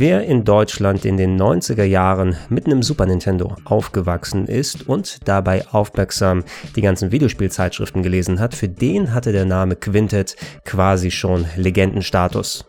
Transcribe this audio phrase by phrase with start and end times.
[0.00, 5.66] Wer in Deutschland in den 90er Jahren mit einem Super Nintendo aufgewachsen ist und dabei
[5.72, 6.44] aufmerksam
[6.76, 12.67] die ganzen Videospielzeitschriften gelesen hat, für den hatte der Name Quintet quasi schon Legendenstatus.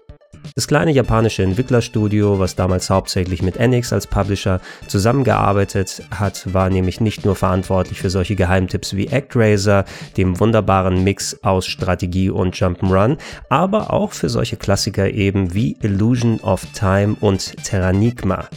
[0.59, 6.99] Das kleine japanische Entwicklerstudio, was damals hauptsächlich mit Enix als Publisher zusammengearbeitet hat, war nämlich
[6.99, 9.85] nicht nur verantwortlich für solche Geheimtipps wie ActRaiser,
[10.17, 13.17] dem wunderbaren Mix aus Strategie und Jump'n'Run,
[13.47, 18.49] aber auch für solche Klassiker eben wie Illusion of Time und Terranigma.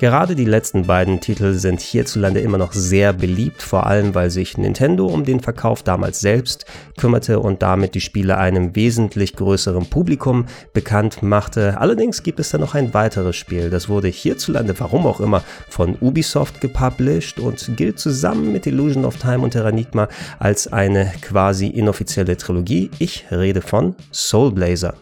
[0.00, 4.56] Gerade die letzten beiden Titel sind hierzulande immer noch sehr beliebt, vor allem weil sich
[4.56, 10.46] Nintendo um den Verkauf damals selbst kümmerte und damit die Spiele einem wesentlich größeren Publikum
[10.72, 11.80] bekannt machte.
[11.80, 15.96] Allerdings gibt es da noch ein weiteres Spiel, das wurde hierzulande, warum auch immer, von
[16.00, 20.08] Ubisoft gepublished und gilt zusammen mit Illusion of Time und Terranigma
[20.38, 22.88] als eine quasi inoffizielle Trilogie.
[23.00, 24.94] Ich rede von Soul Blazer.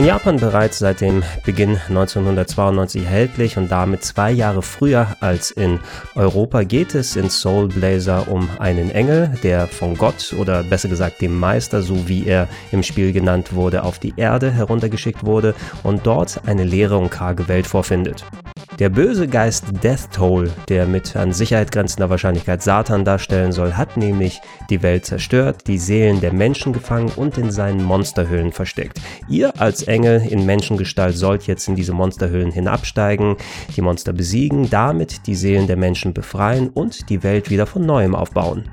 [0.00, 5.78] In Japan bereits seit dem Beginn 1992 erhältlich und damit zwei Jahre früher als in
[6.14, 11.20] Europa geht es in Soul Blazer um einen Engel, der von Gott oder besser gesagt
[11.20, 16.06] dem Meister, so wie er im Spiel genannt wurde, auf die Erde heruntergeschickt wurde und
[16.06, 18.24] dort eine leere und karge Welt vorfindet.
[18.80, 23.98] Der böse Geist Death Toll, der mit an Sicherheit grenzender Wahrscheinlichkeit Satan darstellen soll, hat
[23.98, 28.98] nämlich die Welt zerstört, die Seelen der Menschen gefangen und in seinen Monsterhöhlen versteckt.
[29.28, 33.36] Ihr als Engel in Menschengestalt sollt jetzt in diese Monsterhöhlen hinabsteigen,
[33.76, 38.14] die Monster besiegen, damit die Seelen der Menschen befreien und die Welt wieder von neuem
[38.14, 38.64] aufbauen.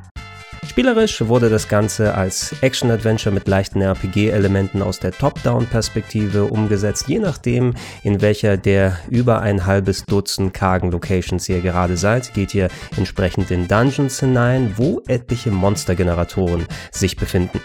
[0.66, 7.74] Spielerisch wurde das Ganze als Action-Adventure mit leichten RPG-Elementen aus der Top-Down-Perspektive umgesetzt, je nachdem,
[8.04, 13.52] in welcher der über ein halbes Dutzend kargen Locations ihr gerade seid, geht ihr entsprechend
[13.52, 17.60] in Dungeons hinein, wo etliche Monstergeneratoren sich befinden.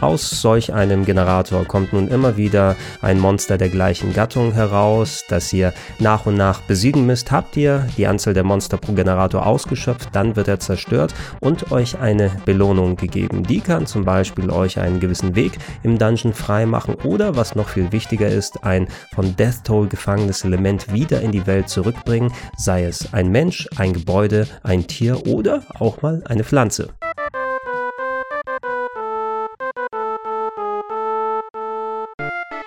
[0.00, 5.52] Aus solch einem Generator kommt nun immer wieder ein Monster der gleichen Gattung heraus, das
[5.52, 7.30] ihr nach und nach besiegen müsst.
[7.30, 11.98] Habt ihr die Anzahl der Monster pro Generator ausgeschöpft, dann wird er zerstört und euch
[11.98, 13.42] eine Belohnung gegeben.
[13.42, 17.92] Die kann zum Beispiel euch einen gewissen Weg im Dungeon freimachen oder, was noch viel
[17.92, 23.12] wichtiger ist, ein von Death Toll gefangenes Element wieder in die Welt zurückbringen, sei es
[23.12, 26.88] ein Mensch, ein Gebäude, ein Tier oder auch mal eine Pflanze.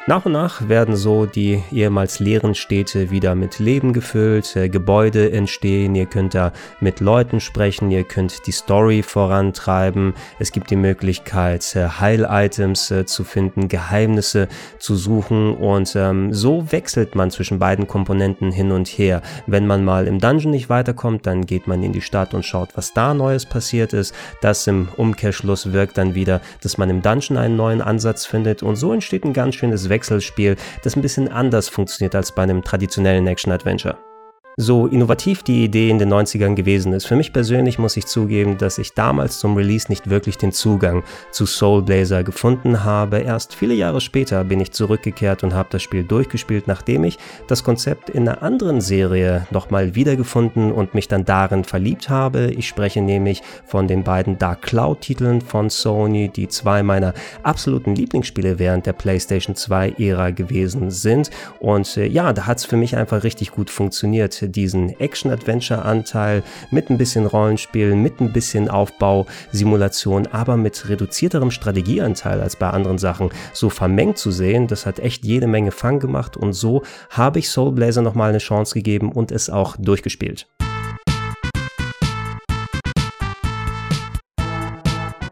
[0.05, 5.31] Nach und nach werden so die ehemals leeren Städte wieder mit Leben gefüllt, äh, Gebäude
[5.31, 10.75] entstehen, ihr könnt da mit Leuten sprechen, ihr könnt die Story vorantreiben, es gibt die
[10.75, 17.59] Möglichkeit, äh, Heil-Items äh, zu finden, Geheimnisse zu suchen und ähm, so wechselt man zwischen
[17.59, 19.21] beiden Komponenten hin und her.
[19.47, 22.75] Wenn man mal im Dungeon nicht weiterkommt, dann geht man in die Stadt und schaut,
[22.75, 24.13] was da Neues passiert ist.
[24.41, 28.75] Das im Umkehrschluss wirkt dann wieder, dass man im Dungeon einen neuen Ansatz findet und
[28.75, 33.27] so entsteht ein ganz schönes Wechselspiel, das ein bisschen anders funktioniert als bei einem traditionellen
[33.27, 33.97] Action-Adventure
[34.57, 37.05] so innovativ die Idee in den 90ern gewesen ist.
[37.05, 41.03] Für mich persönlich muss ich zugeben, dass ich damals zum Release nicht wirklich den Zugang
[41.31, 43.19] zu Soul Blazer gefunden habe.
[43.19, 47.63] Erst viele Jahre später bin ich zurückgekehrt und habe das Spiel durchgespielt, nachdem ich das
[47.63, 52.51] Konzept in einer anderen Serie nochmal wiedergefunden und mich dann darin verliebt habe.
[52.51, 57.95] Ich spreche nämlich von den beiden Dark Cloud Titeln von Sony, die zwei meiner absoluten
[57.95, 61.31] Lieblingsspiele während der PlayStation 2 Ära gewesen sind.
[61.59, 66.89] Und äh, ja, da hat es für mich einfach richtig gut funktioniert diesen Action-Adventure-Anteil mit
[66.89, 72.97] ein bisschen Rollenspiel, mit ein bisschen Aufbau, Simulation, aber mit reduzierterem Strategieanteil als bei anderen
[72.97, 77.39] Sachen so vermengt zu sehen, das hat echt jede Menge Fang gemacht und so habe
[77.39, 80.47] ich Soul Blazer nochmal eine Chance gegeben und es auch durchgespielt.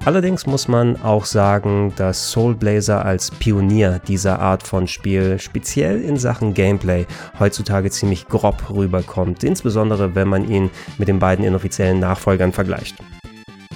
[0.04, 6.02] Allerdings muss man auch sagen, dass Soul Blazer als Pionier dieser Art von Spiel speziell
[6.02, 7.06] in Sachen Gameplay
[7.40, 12.96] heutzutage ziemlich grob rüberkommt, insbesondere wenn man ihn mit den beiden inoffiziellen Nachfolgern vergleicht.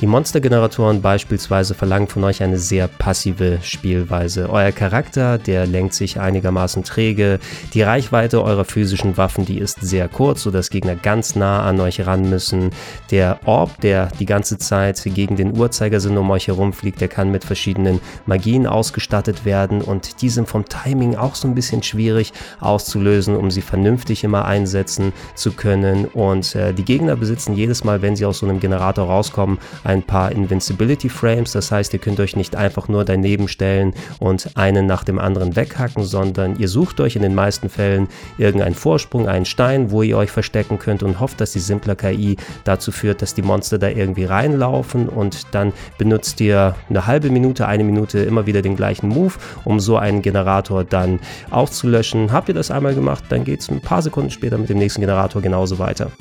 [0.05, 4.51] Die Monstergeneratoren beispielsweise verlangen von euch eine sehr passive Spielweise.
[4.51, 7.39] Euer Charakter, der lenkt sich einigermaßen träge.
[7.73, 12.05] Die Reichweite eurer physischen Waffen, die ist sehr kurz, sodass Gegner ganz nah an euch
[12.05, 12.69] ran müssen.
[13.09, 17.43] Der Orb, der die ganze Zeit gegen den Uhrzeigersinn um euch herumfliegt, der kann mit
[17.43, 23.35] verschiedenen Magien ausgestattet werden und die sind vom Timing auch so ein bisschen schwierig auszulösen,
[23.35, 26.05] um sie vernünftig immer einsetzen zu können.
[26.05, 29.94] Und äh, die Gegner besitzen jedes Mal, wenn sie aus so einem Generator rauskommen, ein
[30.03, 31.51] paar Invincibility Frames.
[31.51, 35.55] Das heißt, ihr könnt euch nicht einfach nur daneben stellen und einen nach dem anderen
[35.55, 38.07] weghacken, sondern ihr sucht euch in den meisten Fällen
[38.37, 42.37] irgendeinen Vorsprung, einen Stein, wo ihr euch verstecken könnt und hofft, dass die simple KI
[42.63, 47.67] dazu führt, dass die Monster da irgendwie reinlaufen und dann benutzt ihr eine halbe Minute,
[47.67, 49.33] eine Minute immer wieder den gleichen Move,
[49.63, 51.19] um so einen Generator dann
[51.51, 52.31] auszulöschen.
[52.31, 55.01] Habt ihr das einmal gemacht, dann geht es ein paar Sekunden später mit dem nächsten
[55.01, 56.11] Generator genauso weiter.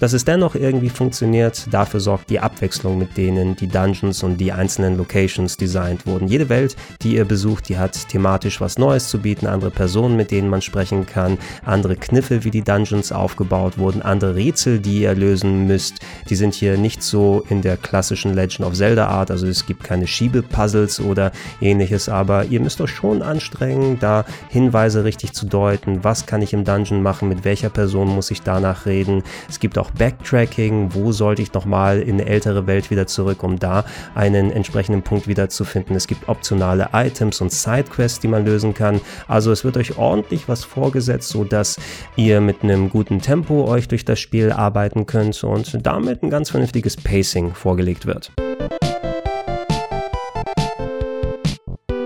[0.00, 4.50] Dass es dennoch irgendwie funktioniert, dafür sorgt die Abwechslung, mit denen die Dungeons und die
[4.50, 6.26] einzelnen Locations designt wurden.
[6.26, 10.30] Jede Welt, die ihr besucht, die hat thematisch was Neues zu bieten, andere Personen, mit
[10.30, 11.36] denen man sprechen kann,
[11.66, 15.96] andere Kniffe, wie die Dungeons aufgebaut wurden, andere Rätsel, die ihr lösen müsst.
[16.30, 19.84] Die sind hier nicht so in der klassischen Legend of Zelda Art, also es gibt
[19.84, 21.30] keine Schiebepuzzles oder
[21.60, 26.04] ähnliches, aber ihr müsst euch schon anstrengen, da Hinweise richtig zu deuten.
[26.04, 27.28] Was kann ich im Dungeon machen?
[27.28, 29.22] Mit welcher Person muss ich danach reden?
[29.46, 33.58] Es gibt auch Backtracking, wo sollte ich nochmal in eine ältere Welt wieder zurück, um
[33.58, 33.84] da
[34.14, 35.94] einen entsprechenden Punkt wieder zu finden.
[35.94, 39.00] Es gibt optionale Items und Sidequests, die man lösen kann.
[39.28, 41.78] Also es wird euch ordentlich was vorgesetzt, sodass
[42.16, 46.50] ihr mit einem guten Tempo euch durch das Spiel arbeiten könnt und damit ein ganz
[46.50, 48.32] vernünftiges Pacing vorgelegt wird.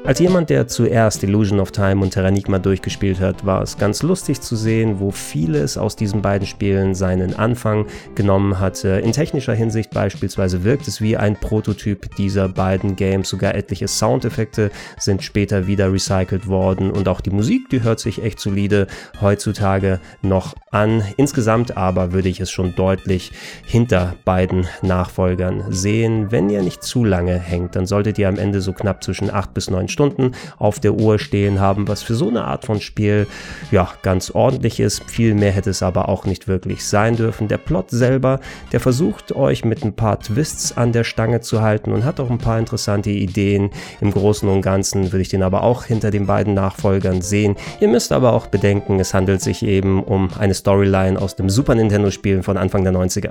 [0.06, 4.42] Als jemand, der zuerst Illusion of Time und Terranigma durchgespielt hat, war es ganz lustig
[4.42, 9.00] zu sehen, wo vieles aus diesen beiden Spielen seinen Anfang genommen hatte.
[9.02, 13.30] In technischer Hinsicht beispielsweise wirkt es wie ein Prototyp dieser beiden Games.
[13.30, 18.22] Sogar etliche Soundeffekte sind später wieder recycelt worden und auch die Musik, die hört sich
[18.22, 18.88] echt solide
[19.22, 21.02] heutzutage noch an.
[21.16, 23.32] Insgesamt aber würde ich es schon deutlich
[23.64, 26.30] hinter beiden Nachfolgern sehen.
[26.30, 29.54] Wenn ihr nicht zu lange hängt, dann solltet ihr am Ende so knapp zwischen 8
[29.54, 33.26] bis 9 Stunden auf der Uhr stehen haben, was für so eine Art von Spiel
[33.70, 35.02] ja ganz ordentlich ist.
[35.04, 37.48] Viel mehr hätte es aber auch nicht wirklich sein dürfen.
[37.48, 38.40] Der Plot selber,
[38.72, 42.28] der versucht euch mit ein paar Twists an der Stange zu halten und hat auch
[42.28, 43.70] ein paar interessante Ideen.
[44.02, 47.56] Im Großen und Ganzen würde ich den aber auch hinter den beiden Nachfolgern sehen.
[47.80, 51.74] Ihr müsst aber auch bedenken, es handelt sich eben um eine Storyline aus dem Super
[51.74, 53.30] Nintendo Spielen von Anfang der 90er.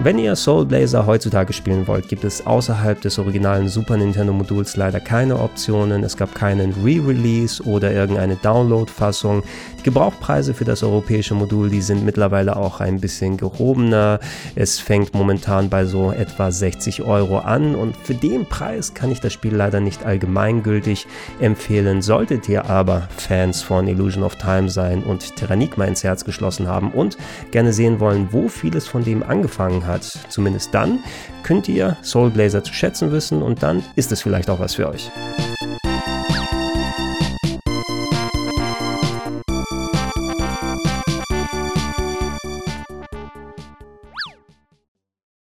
[0.00, 4.76] Wenn ihr Soul Blazer heutzutage spielen wollt, gibt es außerhalb des originalen Super Nintendo Moduls
[4.76, 6.04] leider keine Optionen.
[6.04, 9.42] Es gab keinen Re-Release oder irgendeine Download-Fassung.
[9.80, 14.20] Die Gebrauchpreise für das europäische Modul, die sind mittlerweile auch ein bisschen gehobener.
[14.54, 19.20] Es fängt momentan bei so etwa 60 Euro an und für den Preis kann ich
[19.20, 21.08] das Spiel leider nicht allgemeingültig
[21.40, 22.02] empfehlen.
[22.02, 26.92] Solltet ihr aber Fans von Illusion of Time sein und Terranigma ins Herz geschlossen haben
[26.92, 27.18] und
[27.50, 31.00] gerne sehen wollen, wo vieles von dem angefangen hat, zumindest dann
[31.42, 34.88] könnt ihr Soul Blazer zu schätzen wissen und dann ist es vielleicht auch was für
[34.88, 35.10] euch.